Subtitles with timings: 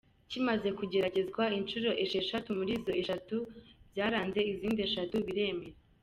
[0.31, 3.35] Kimaze kugeragezwa inshuro esheshatu, muri zo eshatu
[3.91, 5.77] byaranze izindi eshatu biremera.